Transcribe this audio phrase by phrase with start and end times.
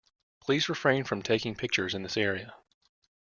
[0.39, 2.55] Please refrain from taking pictures in this area.